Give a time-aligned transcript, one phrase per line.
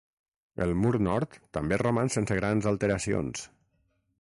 [0.63, 3.45] El mur nord també roman sense grans alteracions.